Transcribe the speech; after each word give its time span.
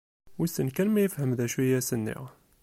Wissen 0.39 0.69
kan 0.75 0.89
ma 0.91 0.99
yefhem 1.01 1.31
d 1.37 1.39
acu 1.45 1.59
i 1.63 1.75
as-nniɣ? 1.79 2.23